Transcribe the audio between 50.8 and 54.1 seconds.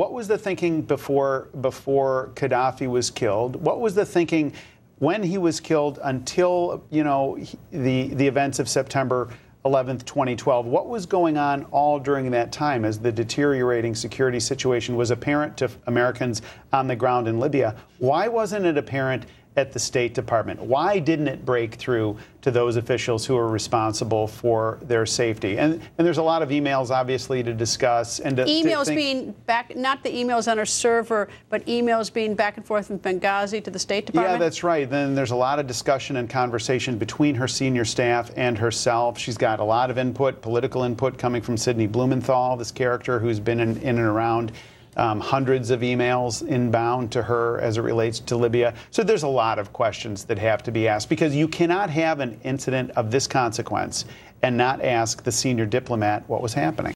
asked because you cannot have an incident of this consequence